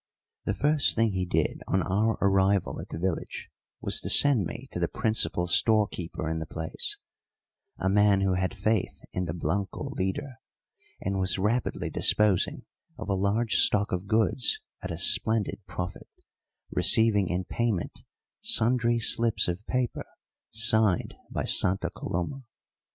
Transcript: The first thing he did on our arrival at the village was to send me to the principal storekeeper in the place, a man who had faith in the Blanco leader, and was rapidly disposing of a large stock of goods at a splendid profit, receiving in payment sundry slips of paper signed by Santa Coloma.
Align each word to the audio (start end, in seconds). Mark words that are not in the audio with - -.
The 0.45 0.55
first 0.55 0.95
thing 0.95 1.11
he 1.11 1.27
did 1.27 1.61
on 1.67 1.83
our 1.83 2.17
arrival 2.23 2.81
at 2.81 2.89
the 2.89 2.97
village 2.97 3.51
was 3.81 4.01
to 4.01 4.09
send 4.09 4.45
me 4.45 4.67
to 4.71 4.79
the 4.79 4.87
principal 4.87 5.45
storekeeper 5.45 6.27
in 6.27 6.39
the 6.39 6.47
place, 6.47 6.97
a 7.77 7.87
man 7.87 8.21
who 8.21 8.33
had 8.33 8.51
faith 8.55 9.03
in 9.13 9.25
the 9.25 9.33
Blanco 9.35 9.91
leader, 9.91 10.39
and 11.01 11.19
was 11.19 11.37
rapidly 11.37 11.91
disposing 11.91 12.65
of 12.97 13.09
a 13.09 13.13
large 13.13 13.57
stock 13.57 13.91
of 13.91 14.07
goods 14.07 14.59
at 14.81 14.89
a 14.89 14.97
splendid 14.97 15.61
profit, 15.67 16.09
receiving 16.71 17.27
in 17.29 17.43
payment 17.45 18.01
sundry 18.41 18.97
slips 18.97 19.47
of 19.47 19.63
paper 19.67 20.07
signed 20.49 21.15
by 21.29 21.43
Santa 21.43 21.91
Coloma. 21.91 22.41